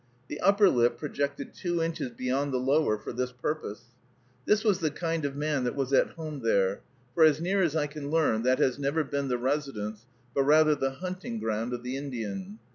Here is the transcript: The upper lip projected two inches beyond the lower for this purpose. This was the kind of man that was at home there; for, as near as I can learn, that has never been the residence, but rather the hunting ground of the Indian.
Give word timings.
The 0.29 0.39
upper 0.39 0.67
lip 0.67 0.97
projected 0.97 1.53
two 1.53 1.79
inches 1.83 2.09
beyond 2.09 2.51
the 2.51 2.57
lower 2.57 2.97
for 2.97 3.13
this 3.13 3.31
purpose. 3.31 3.83
This 4.47 4.63
was 4.63 4.79
the 4.79 4.89
kind 4.89 5.25
of 5.25 5.35
man 5.35 5.63
that 5.63 5.75
was 5.75 5.93
at 5.93 6.09
home 6.13 6.39
there; 6.39 6.81
for, 7.13 7.23
as 7.23 7.39
near 7.39 7.61
as 7.61 7.75
I 7.75 7.85
can 7.85 8.09
learn, 8.09 8.41
that 8.41 8.57
has 8.57 8.79
never 8.79 9.03
been 9.03 9.27
the 9.27 9.37
residence, 9.37 10.07
but 10.33 10.41
rather 10.41 10.73
the 10.73 10.89
hunting 10.89 11.37
ground 11.39 11.71
of 11.71 11.83
the 11.83 11.97
Indian. 11.97 12.57